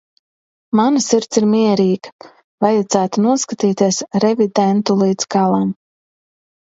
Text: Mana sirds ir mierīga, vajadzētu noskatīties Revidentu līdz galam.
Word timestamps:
Mana 0.77 1.01
sirds 1.07 1.39
ir 1.41 1.45
mierīga, 1.49 2.31
vajadzētu 2.65 3.25
noskatīties 3.29 4.01
Revidentu 4.25 4.97
līdz 5.03 5.29
galam. 5.37 5.69